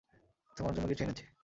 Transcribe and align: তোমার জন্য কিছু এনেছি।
তোমার 0.57 0.73
জন্য 0.73 0.87
কিছু 0.87 1.03
এনেছি। 1.03 1.25